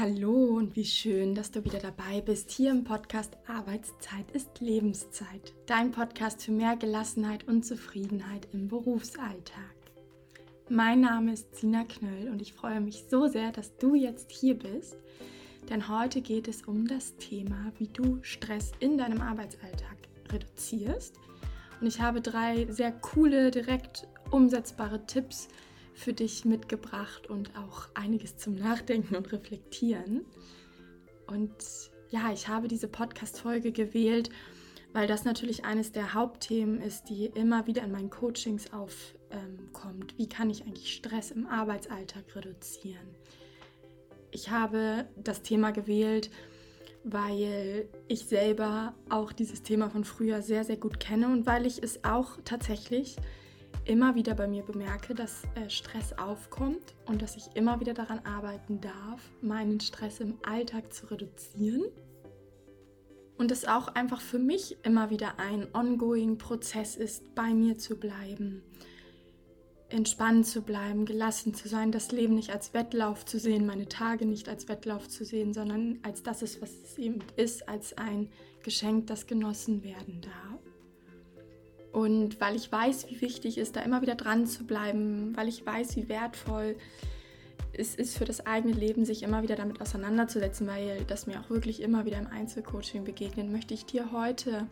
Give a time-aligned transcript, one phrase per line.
[0.00, 5.54] Hallo und wie schön, dass du wieder dabei bist hier im Podcast Arbeitszeit ist Lebenszeit.
[5.66, 9.76] Dein Podcast für mehr Gelassenheit und Zufriedenheit im Berufsalltag.
[10.68, 14.58] Mein Name ist Sina Knöll und ich freue mich so sehr, dass du jetzt hier
[14.58, 14.96] bist,
[15.68, 19.98] denn heute geht es um das Thema, wie du Stress in deinem Arbeitsalltag
[20.32, 21.14] reduzierst.
[21.80, 25.46] Und ich habe drei sehr coole, direkt umsetzbare Tipps
[25.94, 30.24] für dich mitgebracht und auch einiges zum Nachdenken und Reflektieren.
[31.26, 31.54] Und
[32.10, 34.28] ja, ich habe diese Podcast-Folge gewählt,
[34.92, 40.12] weil das natürlich eines der Hauptthemen ist, die immer wieder in meinen Coachings aufkommt.
[40.12, 43.14] Ähm, Wie kann ich eigentlich Stress im Arbeitsalltag reduzieren?
[44.30, 46.30] Ich habe das Thema gewählt,
[47.04, 51.82] weil ich selber auch dieses Thema von früher sehr, sehr gut kenne und weil ich
[51.82, 53.16] es auch tatsächlich
[53.86, 58.20] immer wieder bei mir bemerke, dass äh, Stress aufkommt und dass ich immer wieder daran
[58.20, 61.84] arbeiten darf, meinen Stress im Alltag zu reduzieren.
[63.36, 67.96] Und es auch einfach für mich immer wieder ein ongoing Prozess ist, bei mir zu
[67.96, 68.62] bleiben,
[69.88, 74.24] entspannt zu bleiben, gelassen zu sein, das Leben nicht als Wettlauf zu sehen, meine Tage
[74.24, 78.30] nicht als Wettlauf zu sehen, sondern als das ist, was es eben ist, als ein
[78.62, 80.63] Geschenk, das genossen werden darf.
[81.94, 85.46] Und weil ich weiß, wie wichtig es ist, da immer wieder dran zu bleiben, weil
[85.46, 86.74] ich weiß, wie wertvoll
[87.72, 91.50] es ist für das eigene Leben, sich immer wieder damit auseinanderzusetzen, weil das mir auch
[91.50, 94.66] wirklich immer wieder im Einzelcoaching begegnet, möchte ich dir heute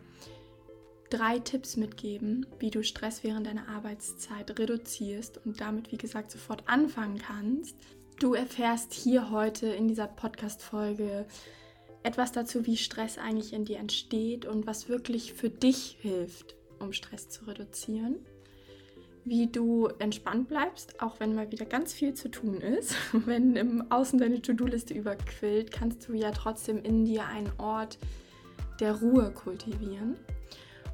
[1.09, 6.67] drei Tipps mitgeben, wie du Stress während deiner Arbeitszeit reduzierst und damit, wie gesagt, sofort
[6.67, 7.77] anfangen kannst.
[8.19, 11.25] Du erfährst hier heute in dieser Podcast-Folge
[12.03, 16.93] etwas dazu, wie Stress eigentlich in dir entsteht und was wirklich für dich hilft, um
[16.93, 18.17] Stress zu reduzieren.
[19.25, 22.95] Wie du entspannt bleibst, auch wenn mal wieder ganz viel zu tun ist.
[23.25, 27.97] Wenn im Außen deine To-Do-Liste überquillt, kannst du ja trotzdem in dir einen Ort
[28.81, 30.17] der Ruhe kultivieren.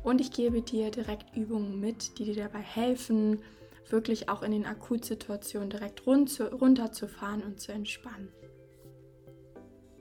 [0.04, 3.42] Und ich gebe dir direkt Übungen mit, die dir dabei helfen,
[3.90, 8.30] wirklich auch in den Akutsituationen direkt runterzufahren und zu entspannen.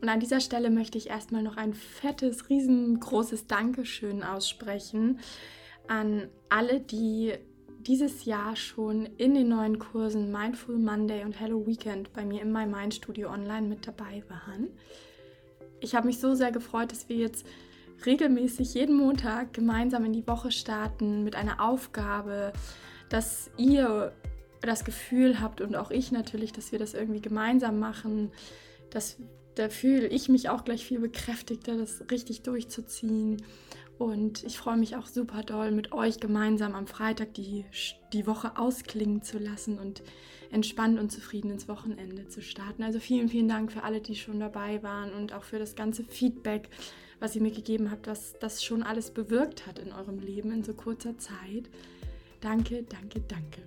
[0.00, 5.18] Und an dieser Stelle möchte ich erstmal noch ein fettes, riesengroßes Dankeschön aussprechen
[5.88, 7.34] an alle, die
[7.80, 12.52] dieses Jahr schon in den neuen Kursen Mindful Monday und Hello Weekend bei mir in
[12.52, 14.68] My Mind Studio online mit dabei waren.
[15.80, 17.46] Ich habe mich so sehr gefreut, dass wir jetzt
[18.04, 22.52] regelmäßig jeden Montag gemeinsam in die Woche starten mit einer Aufgabe,
[23.08, 24.12] dass ihr
[24.60, 28.32] das Gefühl habt und auch ich natürlich, dass wir das irgendwie gemeinsam machen,
[28.90, 29.16] dass
[29.54, 33.42] da fühle ich mich auch gleich viel bekräftigter, das richtig durchzuziehen
[33.98, 37.64] und ich freue mich auch super doll, mit euch gemeinsam am Freitag die,
[38.12, 40.02] die Woche ausklingen zu lassen und
[40.50, 42.82] entspannt und zufrieden ins Wochenende zu starten.
[42.82, 46.04] Also vielen, vielen Dank für alle, die schon dabei waren und auch für das ganze
[46.04, 46.68] Feedback,
[47.18, 50.62] was ihr mir gegeben habt, was das schon alles bewirkt hat in eurem Leben in
[50.62, 51.68] so kurzer Zeit.
[52.40, 53.62] Danke, danke, danke.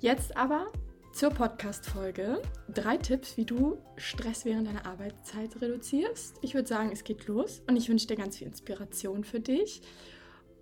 [0.00, 0.72] Jetzt aber
[1.12, 2.40] zur Podcast-Folge.
[2.68, 6.38] Drei Tipps, wie du Stress während deiner Arbeitszeit reduzierst.
[6.42, 9.82] Ich würde sagen, es geht los und ich wünsche dir ganz viel Inspiration für dich.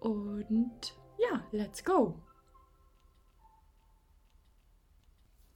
[0.01, 2.23] Und ja, let's go!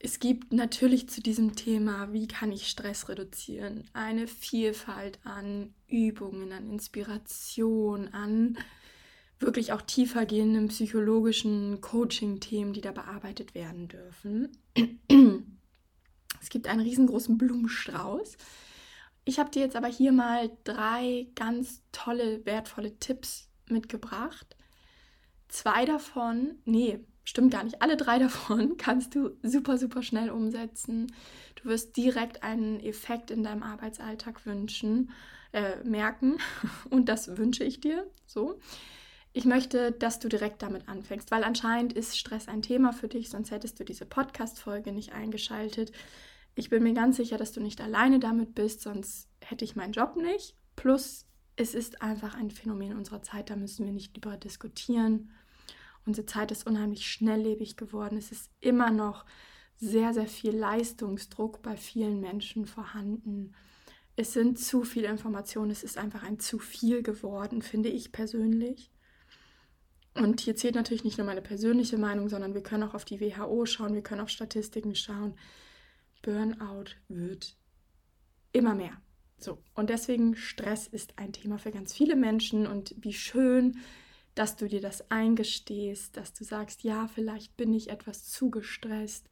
[0.05, 6.51] Es gibt natürlich zu diesem Thema, wie kann ich Stress reduzieren, eine Vielfalt an Übungen,
[6.51, 8.57] an Inspiration, an
[9.39, 14.49] wirklich auch tiefer gehenden psychologischen Coaching-Themen, die da bearbeitet werden dürfen.
[16.41, 18.37] Es gibt einen riesengroßen Blumenstrauß.
[19.25, 24.57] Ich habe dir jetzt aber hier mal drei ganz tolle, wertvolle Tipps mitgebracht.
[25.47, 31.13] Zwei davon, nee, stimmt gar nicht, alle drei davon kannst du super, super schnell umsetzen.
[31.55, 35.11] Du wirst direkt einen Effekt in deinem Arbeitsalltag wünschen,
[35.53, 36.37] äh, merken
[36.89, 38.59] und das wünsche ich dir so.
[39.35, 43.29] Ich möchte, dass du direkt damit anfängst, weil anscheinend ist Stress ein Thema für dich,
[43.31, 45.91] sonst hättest du diese Podcast-Folge nicht eingeschaltet.
[46.53, 49.93] Ich bin mir ganz sicher, dass du nicht alleine damit bist, sonst hätte ich meinen
[49.93, 50.55] Job nicht.
[50.75, 51.25] Plus,
[51.55, 55.31] es ist einfach ein Phänomen unserer Zeit, da müssen wir nicht drüber diskutieren.
[56.05, 58.17] Unsere Zeit ist unheimlich schnelllebig geworden.
[58.19, 59.25] Es ist immer noch
[59.77, 63.55] sehr, sehr viel Leistungsdruck bei vielen Menschen vorhanden.
[64.15, 68.92] Es sind zu viele Informationen, es ist einfach ein zu viel geworden, finde ich persönlich.
[70.15, 73.19] Und hier zählt natürlich nicht nur meine persönliche Meinung, sondern wir können auch auf die
[73.19, 75.35] WHO schauen, wir können auf Statistiken schauen.
[76.21, 77.57] Burnout wird
[78.51, 79.01] immer mehr.
[79.39, 83.79] So, und deswegen Stress ist ein Thema für ganz viele Menschen und wie schön,
[84.35, 89.29] dass du dir das eingestehst, dass du sagst, ja, vielleicht bin ich etwas zu gestresst.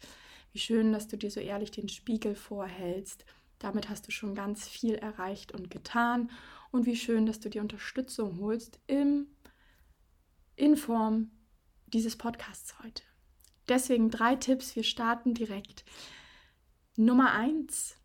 [0.51, 3.25] Wie schön, dass du dir so ehrlich den Spiegel vorhältst
[3.59, 6.29] Damit hast du schon ganz viel erreicht und getan.
[6.71, 9.27] Und wie schön, dass du dir Unterstützung holst im,
[10.55, 11.31] in Form
[11.87, 13.03] dieses Podcasts heute.
[13.67, 14.75] Deswegen drei Tipps.
[14.75, 15.83] Wir starten direkt.
[16.97, 17.95] Nummer eins: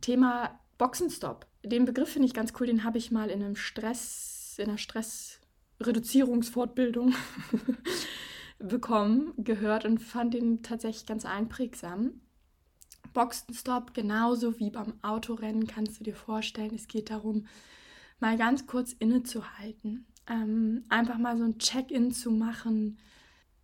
[0.00, 1.46] Thema Boxenstopp.
[1.64, 2.66] Den Begriff finde ich ganz cool.
[2.66, 7.14] Den habe ich mal in einem Stress, in einer Stressreduzierungsfortbildung
[8.58, 12.20] bekommen, gehört und fand den tatsächlich ganz einprägsam.
[13.12, 17.46] Boxenstopp, genauso wie beim Autorennen, kannst du dir vorstellen, es geht darum,
[18.20, 20.06] mal ganz kurz innezuhalten.
[20.28, 22.98] Ähm, einfach mal so ein Check-in zu machen,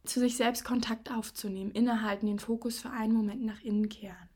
[0.04, 4.28] zu sich selbst Kontakt aufzunehmen, innehalten, den Fokus für einen Moment nach innen kehren.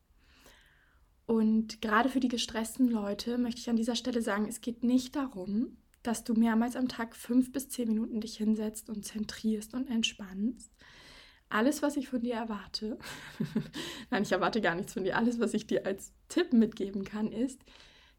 [1.27, 5.17] Und gerade für die gestressten Leute möchte ich an dieser Stelle sagen, es geht nicht
[5.17, 9.89] darum, dass du mehrmals am Tag fünf bis zehn Minuten dich hinsetzt und zentrierst und
[9.89, 10.73] entspannst.
[11.49, 12.99] Alles, was ich von dir erwarte,
[14.11, 17.31] nein, ich erwarte gar nichts von dir, alles, was ich dir als Tipp mitgeben kann,
[17.31, 17.61] ist,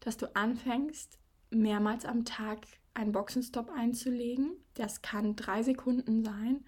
[0.00, 1.18] dass du anfängst,
[1.50, 2.60] mehrmals am Tag
[2.94, 4.56] einen Boxenstopp einzulegen.
[4.74, 6.64] Das kann drei Sekunden sein,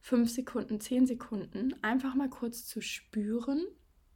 [0.00, 1.74] fünf Sekunden, zehn Sekunden.
[1.82, 3.64] Einfach mal kurz zu spüren,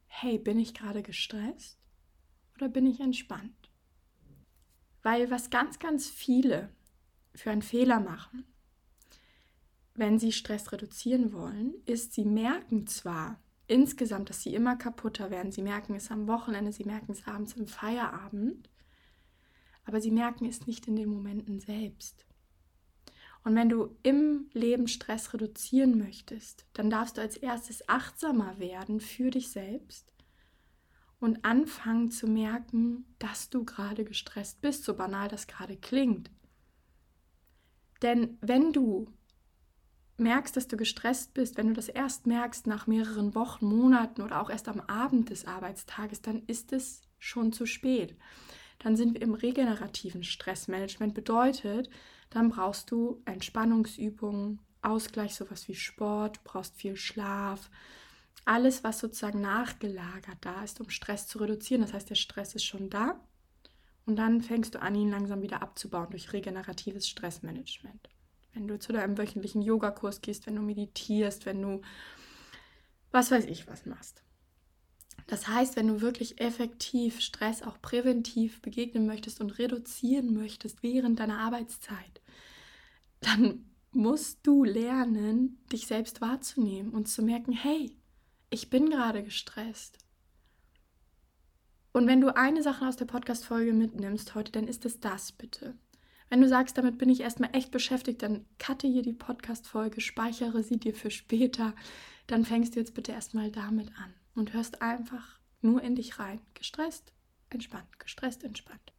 [0.06, 1.78] hey, bin ich gerade gestresst
[2.56, 3.70] oder bin ich entspannt?
[5.02, 6.70] Weil was ganz, ganz viele
[7.34, 8.44] für einen Fehler machen,
[9.94, 15.52] wenn sie Stress reduzieren wollen, ist, sie merken zwar insgesamt, dass sie immer kaputter werden,
[15.52, 18.68] sie merken es am Wochenende, sie merken es abends im Feierabend,
[19.84, 22.24] aber sie merken es nicht in den Momenten selbst.
[23.44, 29.00] Und wenn du im Leben Stress reduzieren möchtest, dann darfst du als erstes achtsamer werden
[29.00, 30.10] für dich selbst
[31.20, 36.30] und anfangen zu merken, dass du gerade gestresst bist, so banal das gerade klingt.
[38.02, 39.08] Denn wenn du
[40.16, 44.40] merkst, dass du gestresst bist, wenn du das erst merkst nach mehreren Wochen, Monaten oder
[44.40, 48.16] auch erst am Abend des Arbeitstages, dann ist es schon zu spät.
[48.84, 51.14] Dann sind wir im regenerativen Stressmanagement.
[51.14, 51.88] Bedeutet,
[52.28, 57.70] dann brauchst du Entspannungsübungen, Ausgleich, sowas wie Sport, du brauchst viel Schlaf,
[58.44, 61.80] alles, was sozusagen nachgelagert da ist, um Stress zu reduzieren.
[61.80, 63.18] Das heißt, der Stress ist schon da
[64.04, 68.10] und dann fängst du an, ihn langsam wieder abzubauen durch regeneratives Stressmanagement.
[68.52, 71.80] Wenn du zu deinem wöchentlichen Yogakurs gehst, wenn du meditierst, wenn du
[73.12, 74.22] was weiß ich was machst.
[75.26, 81.18] Das heißt, wenn du wirklich effektiv Stress auch präventiv begegnen möchtest und reduzieren möchtest während
[81.18, 82.20] deiner Arbeitszeit,
[83.20, 87.96] dann musst du lernen, dich selbst wahrzunehmen und zu merken, hey,
[88.50, 89.98] ich bin gerade gestresst.
[91.92, 95.74] Und wenn du eine Sache aus der Podcast-Folge mitnimmst heute, dann ist es das bitte.
[96.28, 100.62] Wenn du sagst, damit bin ich erstmal echt beschäftigt, dann cutte hier die Podcast-Folge, speichere
[100.64, 101.74] sie dir für später.
[102.26, 106.40] Dann fängst du jetzt bitte erstmal damit an und hörst einfach nur in dich rein.
[106.54, 107.12] Gestresst,
[107.50, 108.92] entspannt, gestresst, entspannt.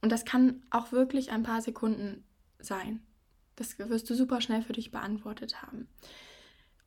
[0.00, 2.24] Und das kann auch wirklich ein paar Sekunden
[2.58, 3.00] sein.
[3.56, 5.88] Das wirst du super schnell für dich beantwortet haben.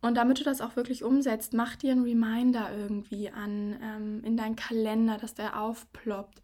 [0.02, 4.38] Und damit du das auch wirklich umsetzt, mach dir einen Reminder irgendwie an ähm, in
[4.38, 6.42] deinen Kalender, dass der aufploppt.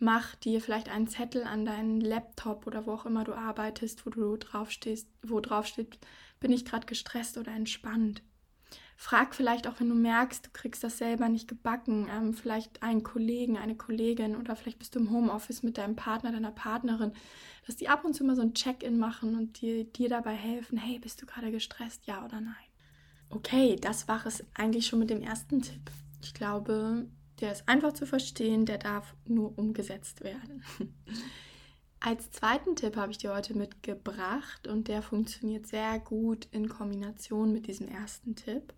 [0.00, 4.10] Mach dir vielleicht einen Zettel an deinen Laptop oder wo auch immer du arbeitest, wo
[4.10, 5.98] du draufstehst, wo draufsteht,
[6.40, 8.22] bin ich gerade gestresst oder entspannt.
[9.02, 13.02] Frag vielleicht auch, wenn du merkst, du kriegst das selber nicht gebacken, ähm, vielleicht einen
[13.02, 17.14] Kollegen, eine Kollegin oder vielleicht bist du im Homeoffice mit deinem Partner, deiner Partnerin,
[17.66, 20.76] dass die ab und zu mal so ein Check-in machen und dir, dir dabei helfen,
[20.76, 22.54] hey, bist du gerade gestresst, ja oder nein?
[23.30, 25.90] Okay, das war es eigentlich schon mit dem ersten Tipp.
[26.22, 27.08] Ich glaube,
[27.40, 30.62] der ist einfach zu verstehen, der darf nur umgesetzt werden.
[32.00, 37.50] Als zweiten Tipp habe ich dir heute mitgebracht und der funktioniert sehr gut in Kombination
[37.50, 38.74] mit diesem ersten Tipp.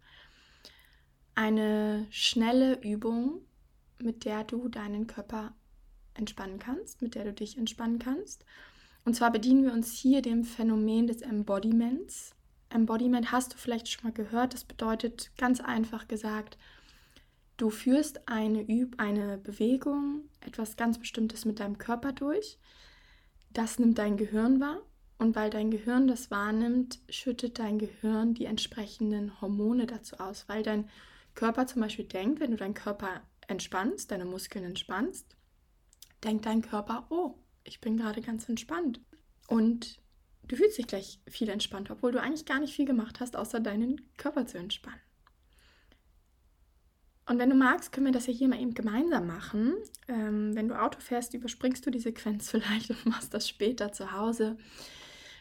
[1.35, 3.41] Eine schnelle Übung,
[3.99, 5.55] mit der du deinen Körper
[6.15, 8.45] entspannen kannst, mit der du dich entspannen kannst.
[9.05, 12.35] Und zwar bedienen wir uns hier dem Phänomen des Embodiments.
[12.71, 14.55] Embodiment hast du vielleicht schon mal gehört.
[14.55, 16.59] Das bedeutet ganz einfach gesagt,
[17.57, 22.59] du führst eine, Üb eine Bewegung, etwas ganz Bestimmtes mit deinem Körper durch.
[23.53, 24.81] Das nimmt dein Gehirn wahr.
[25.19, 30.49] Und weil dein Gehirn das wahrnimmt, schüttet dein Gehirn die entsprechenden Hormone dazu aus.
[30.49, 30.89] Weil dein
[31.35, 35.37] Körper zum Beispiel denkt, wenn du deinen Körper entspannst, deine Muskeln entspannst,
[36.25, 37.35] denkt dein Körper, oh,
[37.65, 39.01] ich bin gerade ganz entspannt.
[39.49, 40.01] Und
[40.45, 43.61] du fühlst dich gleich viel entspannter, obwohl du eigentlich gar nicht viel gemacht hast, außer
[43.61, 45.01] deinen Körper zu entspannen.
[47.27, 49.75] Und wenn du magst, können wir das ja hier mal eben gemeinsam machen.
[50.09, 54.12] Ähm, wenn du Auto fährst, überspringst du die Sequenz vielleicht und machst das später zu
[54.12, 54.57] Hause.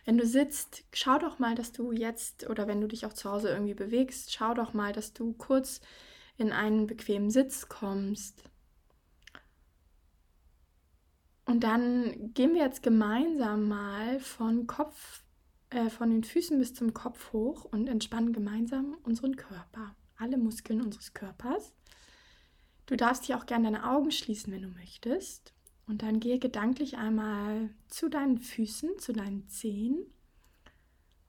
[0.05, 3.29] Wenn du sitzt, schau doch mal, dass du jetzt, oder wenn du dich auch zu
[3.29, 5.81] Hause irgendwie bewegst, schau doch mal, dass du kurz
[6.37, 8.43] in einen bequemen Sitz kommst.
[11.45, 15.23] Und dann gehen wir jetzt gemeinsam mal von Kopf,
[15.69, 20.81] äh, von den Füßen bis zum Kopf hoch und entspannen gemeinsam unseren Körper, alle Muskeln
[20.81, 21.73] unseres Körpers.
[22.85, 25.53] Du darfst hier auch gerne deine Augen schließen, wenn du möchtest.
[25.91, 30.05] Und dann gehe gedanklich einmal zu deinen Füßen, zu deinen Zehen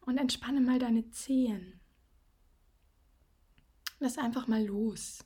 [0.03, 1.81] und entspanne mal deine Zehen.
[3.99, 5.25] Lass einfach mal los.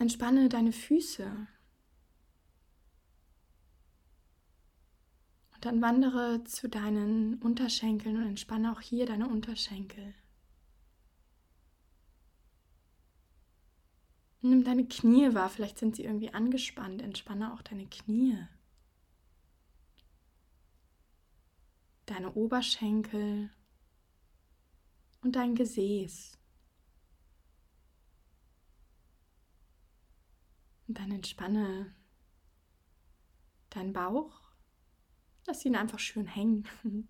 [0.00, 1.30] Entspanne deine Füße.
[5.54, 10.12] Und dann wandere zu deinen Unterschenkeln und entspanne auch hier deine Unterschenkel.
[14.40, 17.02] Nimm deine Knie wahr, vielleicht sind sie irgendwie angespannt.
[17.02, 18.38] Entspanne auch deine Knie.
[22.06, 23.50] Deine Oberschenkel
[25.22, 26.38] und dein Gesäß.
[30.86, 31.94] Und dann entspanne
[33.70, 34.40] deinen Bauch.
[35.46, 36.66] Lass ihn einfach schön hängen.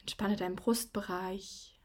[0.00, 1.75] Entspanne deinen Brustbereich.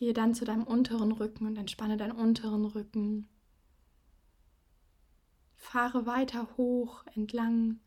[0.00, 3.28] Gehe dann zu deinem unteren Rücken und entspanne deinen unteren Rücken.
[5.56, 7.80] Fahre weiter hoch entlang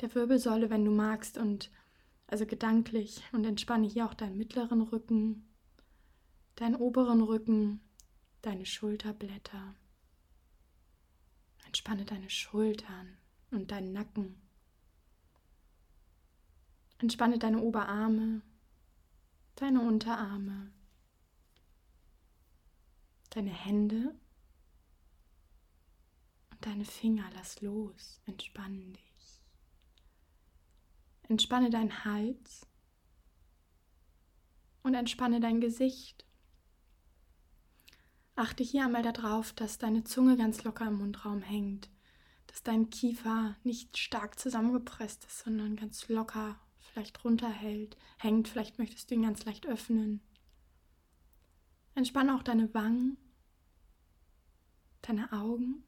[0.00, 1.70] der Wirbelsäule, wenn du magst, und
[2.26, 5.48] also gedanklich und entspanne hier auch deinen mittleren Rücken,
[6.56, 7.80] deinen oberen Rücken,
[8.42, 9.76] deine Schulterblätter.
[11.66, 13.16] Entspanne deine Schultern
[13.52, 14.42] und deinen Nacken.
[16.98, 18.42] Entspanne deine Oberarme,
[19.54, 20.72] deine Unterarme,
[23.30, 24.14] deine Hände
[26.50, 27.28] und deine Finger.
[27.34, 29.42] Lass los, entspann dich.
[31.28, 32.66] Entspanne deinen Hals
[34.82, 36.26] und entspanne dein Gesicht.
[38.34, 41.90] Achte hier einmal darauf, dass deine Zunge ganz locker im Mundraum hängt,
[42.46, 48.48] dass dein Kiefer nicht stark zusammengepresst ist, sondern ganz locker vielleicht runterhält, hängt.
[48.48, 50.20] Vielleicht möchtest du ihn ganz leicht öffnen.
[51.94, 53.16] Entspanne auch deine Wangen,
[55.02, 55.84] deine Augen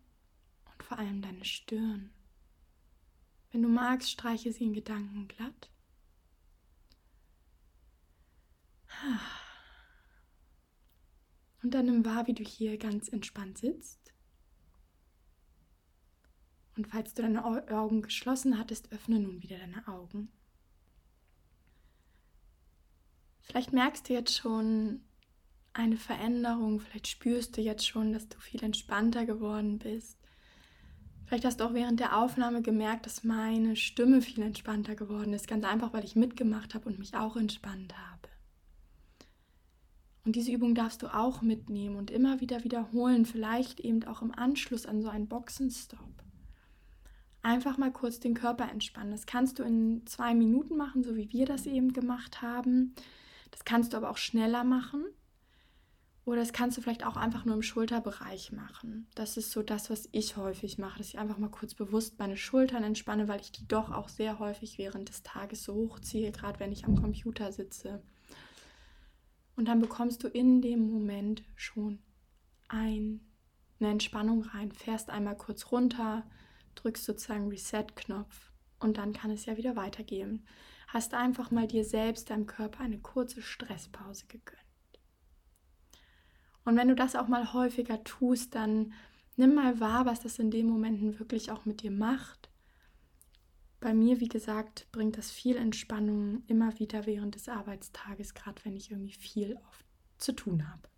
[0.72, 2.10] und vor allem deine Stirn.
[3.50, 5.70] Wenn du magst, streiche sie in Gedanken glatt.
[11.62, 14.14] Und dann nimm wahr, wie du hier ganz entspannt sitzt.
[16.76, 20.32] Und falls du deine Augen geschlossen hattest, öffne nun wieder deine Augen.
[23.40, 25.04] Vielleicht merkst du jetzt schon,
[25.74, 26.80] eine Veränderung.
[26.80, 30.18] Vielleicht spürst du jetzt schon, dass du viel entspannter geworden bist.
[31.26, 35.48] Vielleicht hast du auch während der Aufnahme gemerkt, dass meine Stimme viel entspannter geworden ist.
[35.48, 38.28] Ganz einfach, weil ich mitgemacht habe und mich auch entspannt habe.
[40.24, 44.32] Und diese Übung darfst du auch mitnehmen und immer wieder wiederholen, vielleicht eben auch im
[44.32, 46.22] Anschluss an so einen Boxenstopp.
[47.42, 49.10] Einfach mal kurz den Körper entspannen.
[49.10, 52.94] Das kannst du in zwei Minuten machen, so wie wir das eben gemacht haben.
[53.50, 55.04] Das kannst du aber auch schneller machen.
[56.24, 59.08] Oder das kannst du vielleicht auch einfach nur im Schulterbereich machen.
[59.16, 62.36] Das ist so das, was ich häufig mache, dass ich einfach mal kurz bewusst meine
[62.36, 66.60] Schultern entspanne, weil ich die doch auch sehr häufig während des Tages so hochziehe, gerade
[66.60, 68.02] wenn ich am Computer sitze.
[69.56, 71.98] Und dann bekommst du in dem Moment schon
[72.68, 73.20] ein,
[73.80, 76.24] eine Entspannung rein, fährst einmal kurz runter,
[76.76, 80.46] drückst sozusagen Reset-Knopf und dann kann es ja wieder weitergehen.
[80.86, 84.61] Hast einfach mal dir selbst, deinem Körper eine kurze Stresspause gegönnt.
[86.64, 88.92] Und wenn du das auch mal häufiger tust, dann
[89.36, 92.50] nimm mal wahr, was das in den Momenten wirklich auch mit dir macht.
[93.80, 98.76] Bei mir, wie gesagt, bringt das viel Entspannung immer wieder während des Arbeitstages, gerade wenn
[98.76, 99.84] ich irgendwie viel oft
[100.18, 100.88] zu tun habe.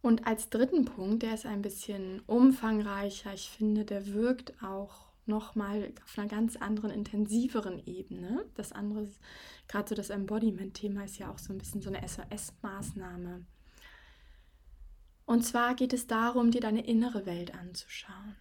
[0.00, 5.92] Und als dritten Punkt, der ist ein bisschen umfangreicher, ich finde, der wirkt auch nochmal
[6.04, 8.44] auf einer ganz anderen, intensiveren Ebene.
[8.54, 9.08] Das andere,
[9.68, 13.44] gerade so das Embodiment-Thema ist ja auch so ein bisschen so eine SOS-Maßnahme.
[15.26, 18.36] Und zwar geht es darum, dir deine innere Welt anzuschauen.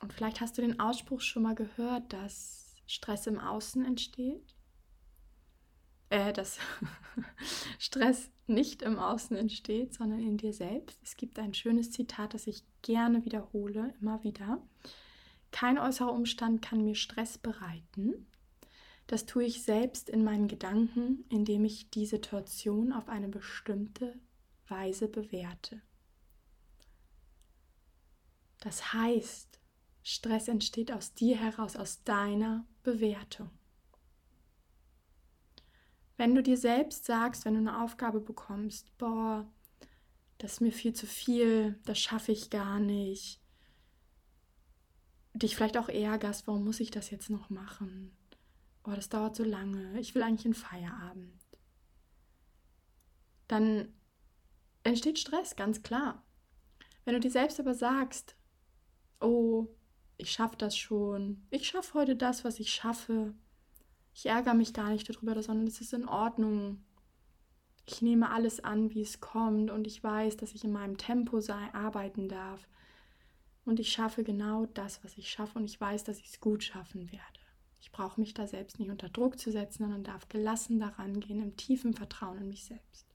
[0.00, 4.54] Und vielleicht hast du den Ausspruch schon mal gehört, dass Stress im Außen entsteht.
[6.08, 6.58] Äh, dass
[7.78, 11.00] Stress nicht im Außen entsteht, sondern in dir selbst.
[11.02, 14.62] Es gibt ein schönes Zitat, das ich gerne wiederhole, immer wieder.
[15.50, 18.26] Kein äußerer Umstand kann mir Stress bereiten.
[19.06, 24.18] Das tue ich selbst in meinen Gedanken, indem ich die Situation auf eine bestimmte
[24.68, 25.80] Weise bewerte.
[28.60, 29.60] Das heißt,
[30.02, 33.50] Stress entsteht aus dir heraus, aus deiner Bewertung.
[36.16, 39.46] Wenn du dir selbst sagst, wenn du eine Aufgabe bekommst, boah,
[40.38, 43.40] das ist mir viel zu viel, das schaffe ich gar nicht,
[45.38, 48.16] dich vielleicht auch ärgerst, warum muss ich das jetzt noch machen?
[48.84, 51.40] Oh, das dauert so lange, ich will eigentlich einen Feierabend.
[53.48, 53.92] Dann
[54.84, 56.22] entsteht Stress, ganz klar.
[57.04, 58.36] Wenn du dir selbst aber sagst,
[59.20, 59.68] oh,
[60.18, 63.34] ich schaffe das schon, ich schaffe heute das, was ich schaffe,
[64.14, 66.82] ich ärgere mich gar nicht darüber, sondern es ist in Ordnung.
[67.84, 71.40] Ich nehme alles an, wie es kommt und ich weiß, dass ich in meinem Tempo
[71.40, 72.66] sei, arbeiten darf.
[73.66, 76.64] Und ich schaffe genau das, was ich schaffe und ich weiß, dass ich es gut
[76.64, 77.40] schaffen werde.
[77.82, 81.42] Ich brauche mich da selbst nicht unter Druck zu setzen, sondern darf gelassen daran gehen,
[81.42, 83.06] im tiefen Vertrauen in mich selbst.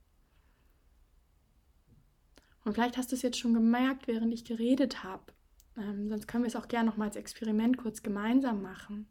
[2.64, 5.32] Und vielleicht hast du es jetzt schon gemerkt, während ich geredet habe.
[5.76, 9.08] Ähm, sonst können wir es auch gerne noch mal als Experiment kurz gemeinsam machen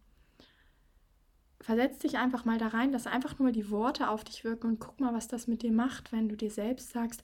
[1.61, 4.67] versetz dich einfach mal da rein, lass einfach nur mal die Worte auf dich wirken
[4.67, 7.23] und guck mal, was das mit dir macht, wenn du dir selbst sagst,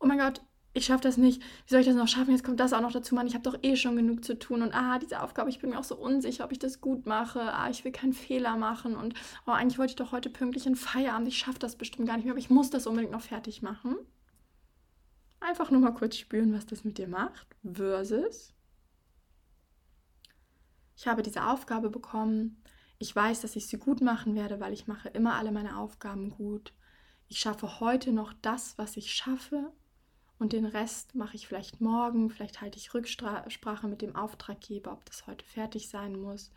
[0.00, 0.40] oh mein Gott,
[0.76, 2.32] ich schaffe das nicht, wie soll ich das noch schaffen?
[2.32, 4.60] Jetzt kommt das auch noch dazu, Mann, ich habe doch eh schon genug zu tun.
[4.60, 7.40] Und ah, diese Aufgabe, ich bin mir auch so unsicher, ob ich das gut mache,
[7.40, 8.96] ah, ich will keinen Fehler machen.
[8.96, 9.14] Und
[9.46, 12.24] oh, eigentlich wollte ich doch heute pünktlich in Feierabend, ich schaffe das bestimmt gar nicht
[12.24, 13.96] mehr, aber ich muss das unbedingt noch fertig machen.
[15.38, 18.52] Einfach nur mal kurz spüren, was das mit dir macht, versus
[20.96, 22.62] ich habe diese Aufgabe bekommen,
[22.98, 26.30] ich weiß, dass ich sie gut machen werde, weil ich mache immer alle meine Aufgaben
[26.30, 26.72] gut.
[27.28, 29.72] Ich schaffe heute noch das, was ich schaffe
[30.38, 32.30] und den Rest mache ich vielleicht morgen.
[32.30, 36.50] Vielleicht halte ich Rücksprache mit dem Auftraggeber, ob das heute fertig sein muss.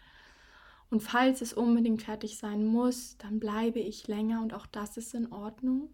[0.90, 5.14] Und falls es unbedingt fertig sein muss, dann bleibe ich länger und auch das ist
[5.14, 5.94] in Ordnung.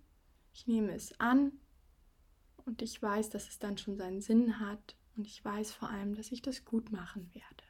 [0.53, 1.51] Ich nehme es an
[2.65, 6.15] und ich weiß, dass es dann schon seinen Sinn hat und ich weiß vor allem,
[6.15, 7.63] dass ich das gut machen werde.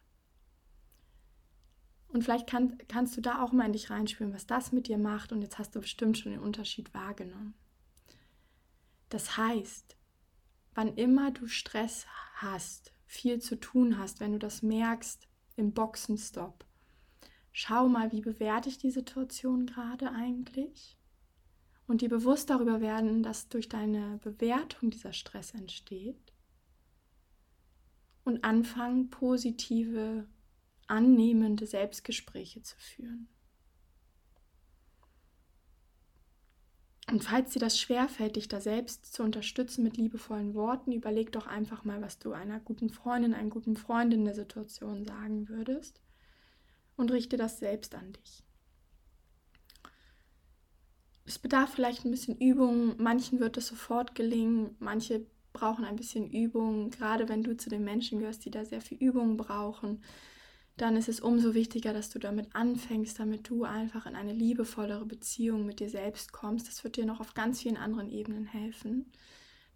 [2.14, 5.00] Und vielleicht kann, kannst du da auch mal in dich reinspüren, was das mit dir
[5.00, 5.32] macht.
[5.32, 7.56] Und jetzt hast du bestimmt schon den Unterschied wahrgenommen.
[9.10, 9.96] Das heißt,
[10.76, 12.06] wann immer du Stress
[12.36, 16.66] hast, viel zu tun hast, wenn du das merkst im Boxenstopp,
[17.52, 20.98] schau mal, wie bewerte ich die Situation gerade eigentlich?
[21.86, 26.34] Und dir bewusst darüber werden, dass durch deine Bewertung dieser Stress entsteht.
[28.24, 30.28] Und anfangen, positive
[30.88, 33.28] annehmende Selbstgespräche zu führen.
[37.12, 41.48] Und falls dir das schwerfällt, dich da selbst zu unterstützen mit liebevollen Worten, überleg doch
[41.48, 46.00] einfach mal, was du einer guten Freundin, einem guten Freund in der Situation sagen würdest.
[46.96, 48.44] Und richte das selbst an dich.
[51.26, 56.30] Es bedarf vielleicht ein bisschen Übung, manchen wird es sofort gelingen, manche brauchen ein bisschen
[56.30, 60.02] Übung, gerade wenn du zu den Menschen gehörst, die da sehr viel Übung brauchen
[60.78, 65.06] dann ist es umso wichtiger, dass du damit anfängst, damit du einfach in eine liebevollere
[65.06, 66.68] Beziehung mit dir selbst kommst.
[66.68, 69.12] Das wird dir noch auf ganz vielen anderen Ebenen helfen.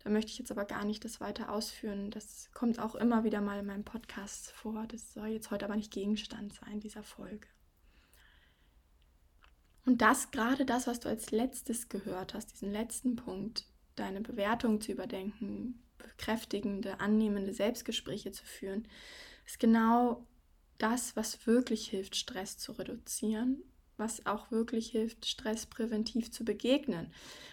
[0.04, 2.10] Da möchte ich jetzt aber gar nicht das weiter ausführen.
[2.10, 4.86] Das kommt auch immer wieder mal in meinem Podcast vor.
[4.88, 7.48] Das soll jetzt heute aber nicht Gegenstand sein dieser Folge.
[9.86, 14.82] Und das, gerade das, was du als letztes gehört hast, diesen letzten Punkt, deine Bewertung
[14.82, 18.88] zu überdenken, bekräftigende, annehmende Selbstgespräche zu führen,
[19.46, 20.26] ist genau
[20.78, 23.64] das, was wirklich hilft, Stress zu reduzieren,
[23.98, 27.12] was auch wirklich hilft, Stress präventiv zu begegnen.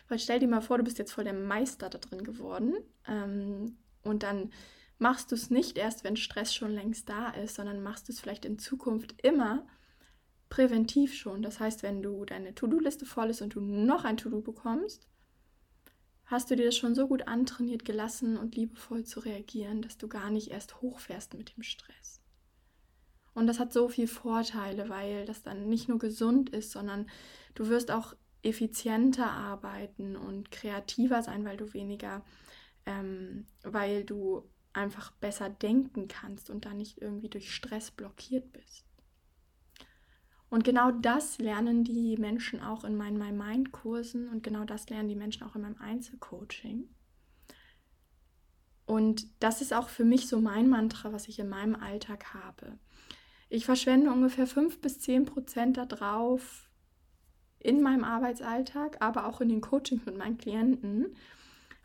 [0.08, 2.74] Weil stell dir mal vor, du bist jetzt voll der Meister da drin geworden
[3.08, 4.52] ähm, und dann
[4.98, 8.20] machst du es nicht erst, wenn Stress schon längst da ist, sondern machst du es
[8.20, 9.66] vielleicht in Zukunft immer
[10.48, 11.42] präventiv schon.
[11.42, 15.08] Das heißt, wenn du deine To-Do-Liste voll ist und du noch ein To-Do bekommst,
[16.26, 20.08] hast du dir das schon so gut antrainiert, gelassen und liebevoll zu reagieren, dass du
[20.08, 22.20] gar nicht erst hochfährst mit dem Stress.
[23.35, 27.09] Und das hat so viele Vorteile, weil das dann nicht nur gesund ist, sondern
[27.55, 32.25] du wirst auch effizienter arbeiten und kreativer sein, weil du weniger,
[32.87, 38.85] ähm, weil du einfach besser denken kannst und dann nicht irgendwie durch Stress blockiert bist.
[40.51, 44.88] Und genau das lernen die Menschen auch in meinen My Mind Kursen und genau das
[44.88, 46.88] lernen die Menschen auch in meinem Einzelcoaching.
[48.87, 52.79] Und das ist auch für mich so mein Mantra, was ich in meinem Alltag habe.
[53.54, 56.68] Ich verschwende ungefähr 5 bis 10 Prozent darauf
[57.60, 61.14] in meinem Arbeitsalltag, aber auch in den Coachings mit meinen Klienten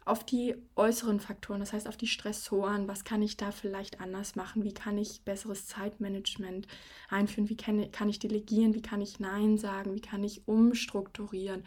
[0.03, 4.35] auf die äußeren Faktoren, das heißt auf die Stressoren, was kann ich da vielleicht anders
[4.35, 6.65] machen, wie kann ich besseres Zeitmanagement
[7.07, 11.63] einführen, wie kann, ich delegieren, wie kann ich Nein sagen, wie kann ich umstrukturieren,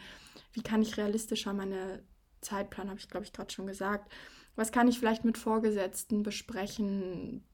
[0.51, 2.03] wie kann ich realistischer meine
[2.41, 4.11] Zeitplan, habe ich glaube ich gerade schon gesagt,
[4.57, 7.45] was kann ich vielleicht mit Vorgesetzten besprechen,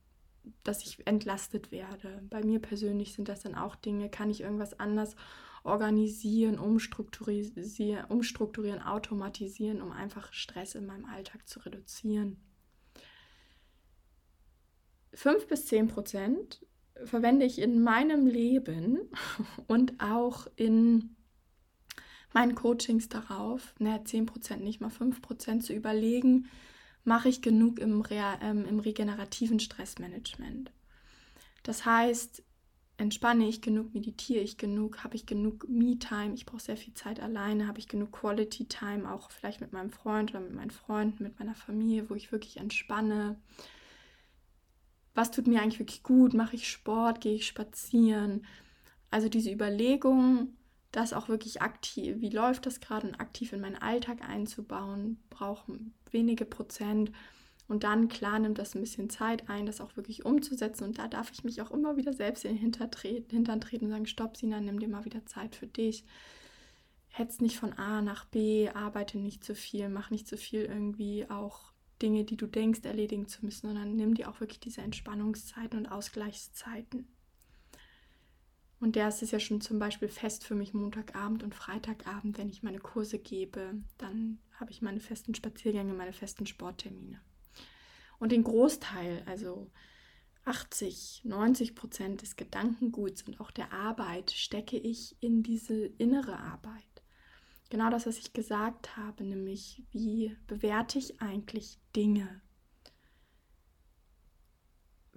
[0.63, 2.21] dass ich entlastet werde.
[2.29, 5.15] Bei mir persönlich sind das dann auch Dinge, kann ich irgendwas anders
[5.63, 12.37] organisieren, umstrukturieren, umstrukturieren, automatisieren, um einfach Stress in meinem Alltag zu reduzieren.
[15.13, 16.65] 5 bis 10 Prozent
[17.03, 18.99] verwende ich in meinem Leben
[19.67, 21.15] und auch in
[22.33, 26.47] meinen Coachings darauf, ne, 10 Prozent, nicht mal 5 Prozent zu überlegen,
[27.03, 30.71] mache ich genug im, Re ähm, im regenerativen Stressmanagement.
[31.63, 32.43] Das heißt,
[32.97, 37.19] entspanne ich genug, meditiere ich genug, habe ich genug Me-Time, ich brauche sehr viel Zeit
[37.19, 41.39] alleine, habe ich genug Quality-Time, auch vielleicht mit meinem Freund oder mit meinen Freunden, mit
[41.39, 43.37] meiner Familie, wo ich wirklich entspanne.
[45.15, 46.33] Was tut mir eigentlich wirklich gut?
[46.33, 47.21] Mache ich Sport?
[47.21, 48.45] Gehe ich spazieren?
[49.11, 50.55] Also diese Überlegung,
[50.91, 55.65] das auch wirklich aktiv, wie läuft das gerade und aktiv in meinen Alltag einzubauen, braucht
[56.11, 57.11] wenige Prozent.
[57.67, 60.85] Und dann, klar, nimmt das ein bisschen Zeit ein, das auch wirklich umzusetzen.
[60.85, 62.89] Und da darf ich mich auch immer wieder selbst in den Hintern
[63.61, 66.03] treten und sagen, stopp, Sina, nimm dir mal wieder Zeit für dich.
[67.09, 71.29] Hetz nicht von A nach B, arbeite nicht zu viel, mach nicht zu viel irgendwie
[71.29, 71.71] auch
[72.01, 75.87] Dinge, die du denkst, erledigen zu müssen, sondern nimm dir auch wirklich diese Entspannungszeiten und
[75.87, 77.07] Ausgleichszeiten.
[78.79, 82.49] Und der ist es ja schon zum Beispiel fest für mich Montagabend und Freitagabend, wenn
[82.49, 83.73] ich meine Kurse gebe.
[83.97, 87.19] Dann habe ich meine festen Spaziergänge, meine festen Sporttermine.
[88.19, 89.69] Und den Großteil, also
[90.45, 96.83] 80, 90 Prozent des Gedankenguts und auch der Arbeit stecke ich in diese innere Arbeit.
[97.69, 102.41] Genau das, was ich gesagt habe, nämlich wie bewerte ich eigentlich Dinge?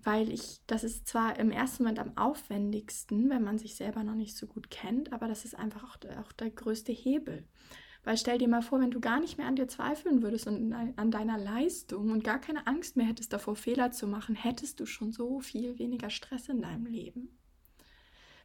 [0.05, 4.17] Weil ich, das ist zwar im ersten Moment am aufwendigsten, wenn man sich selber noch
[4.17, 7.47] nicht so gut kennt, aber das ist einfach auch, auch der größte Hebel.
[8.05, 10.73] Weil stell dir mal vor, wenn du gar nicht mehr an dir zweifeln würdest und
[10.73, 14.87] an deiner Leistung und gar keine Angst mehr hättest davor, Fehler zu machen, hättest du
[14.87, 17.39] schon so viel weniger Stress in deinem Leben.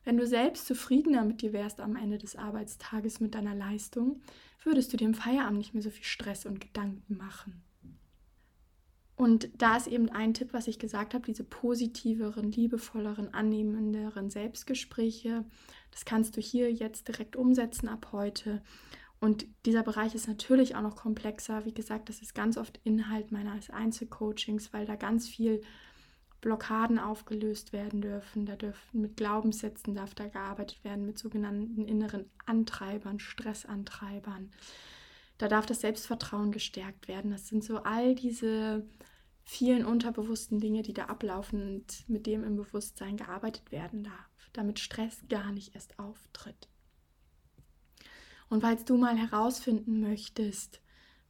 [0.03, 4.21] Wenn du selbst zufriedener mit dir wärst am Ende des Arbeitstages mit deiner Leistung,
[4.63, 7.63] würdest du im Feierabend nicht mehr so viel Stress und Gedanken machen.
[9.17, 15.43] Und da ist eben ein Tipp, was ich gesagt habe, diese positiveren, liebevolleren, annehmenderen Selbstgespräche.
[15.89, 18.61] Das kannst du hier jetzt direkt umsetzen ab heute.
[19.19, 21.65] Und dieser Bereich ist natürlich auch noch komplexer.
[21.65, 25.61] Wie gesagt, das ist ganz oft Inhalt meines Einzelcoachings, weil da ganz viel
[26.41, 28.45] Blockaden aufgelöst werden dürfen.
[28.45, 34.51] Da dürfen mit Glaubenssätzen darf da gearbeitet werden, mit sogenannten inneren Antreibern, Stressantreibern.
[35.37, 37.31] Da darf das Selbstvertrauen gestärkt werden.
[37.31, 38.87] Das sind so all diese
[39.43, 44.79] vielen unterbewussten Dinge, die da ablaufen und mit dem im Bewusstsein gearbeitet werden darf, damit
[44.79, 46.67] Stress gar nicht erst auftritt.
[48.49, 50.81] Und falls du mal herausfinden möchtest,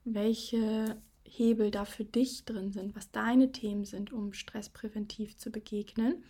[0.04, 6.24] welche Hebel da für dich drin sind, was deine Themen sind, um stresspräventiv zu begegnen,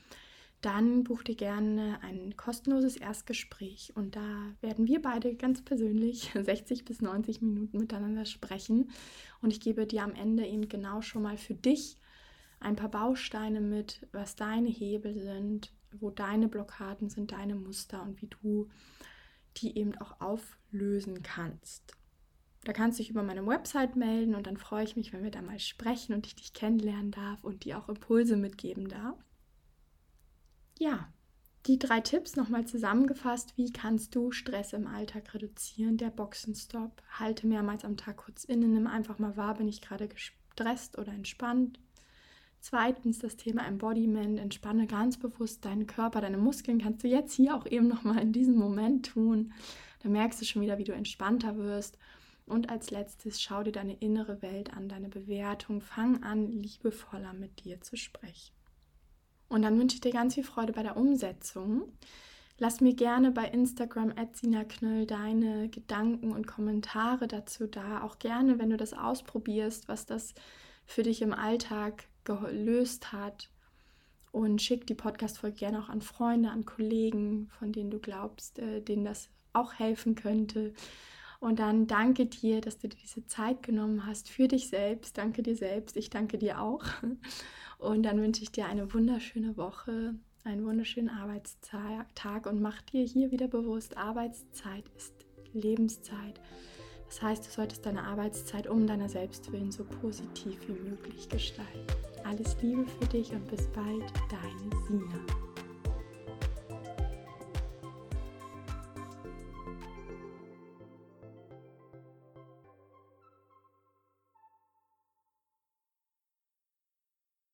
[0.61, 6.85] dann buch dir gerne ein kostenloses Erstgespräch und da werden wir beide ganz persönlich 60
[6.85, 8.89] bis 90 Minuten miteinander sprechen
[9.41, 11.97] und ich gebe dir am Ende eben genau schon mal für dich
[12.59, 18.21] ein paar Bausteine mit, was deine Hebel sind, wo deine Blockaden sind, deine Muster und
[18.21, 18.67] wie du
[19.57, 21.95] die eben auch auflösen kannst.
[22.63, 25.31] Da kannst du dich über meine Website melden und dann freue ich mich, wenn wir
[25.31, 29.17] da mal sprechen und ich dich kennenlernen darf und dir auch Impulse mitgeben darf.
[30.79, 31.11] Ja,
[31.65, 33.57] die drei Tipps nochmal zusammengefasst.
[33.57, 35.97] Wie kannst du Stress im Alltag reduzieren?
[35.97, 37.01] Der Boxenstopp.
[37.09, 41.11] Halte mehrmals am Tag kurz inne, nimm einfach mal wahr, bin ich gerade gestresst oder
[41.11, 41.79] entspannt.
[42.59, 44.39] Zweitens das Thema Embodiment.
[44.39, 48.31] Entspanne ganz bewusst deinen Körper, deine Muskeln kannst du jetzt hier auch eben nochmal in
[48.31, 49.53] diesem Moment tun.
[50.03, 51.97] Da merkst du schon wieder, wie du entspannter wirst.
[52.45, 55.81] Und als letztes schau dir deine innere Welt an, deine Bewertung.
[55.81, 58.56] Fang an, liebevoller mit dir zu sprechen.
[59.49, 61.83] Und dann wünsche ich dir ganz viel Freude bei der Umsetzung.
[62.59, 64.13] Lass mir gerne bei Instagram
[64.67, 68.01] Knöll deine Gedanken und Kommentare dazu da.
[68.01, 70.33] Auch gerne, wenn du das ausprobierst, was das
[70.85, 73.49] für dich im Alltag gelöst hat.
[74.31, 78.81] Und schick die Podcast-Folge gerne auch an Freunde, an Kollegen, von denen du glaubst, äh,
[78.81, 80.73] denen das auch helfen könnte.
[81.39, 85.17] Und dann danke dir, dass du dir diese Zeit genommen hast für dich selbst.
[85.17, 85.97] Danke dir selbst.
[85.97, 86.83] Ich danke dir auch.
[87.77, 93.31] Und dann wünsche ich dir eine wunderschöne Woche, einen wunderschönen Arbeitstag und mach dir hier
[93.31, 95.13] wieder bewusst, Arbeitszeit ist
[95.53, 96.39] Lebenszeit.
[97.07, 101.87] Das heißt, du solltest deine Arbeitszeit um deiner Selbstwillen so positiv wie möglich gestalten.
[102.25, 105.46] Alles Liebe für dich und bis bald, deine Sina.